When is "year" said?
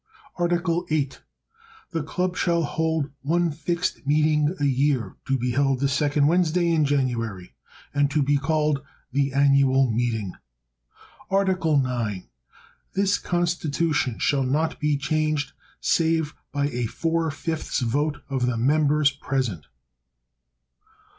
4.65-5.15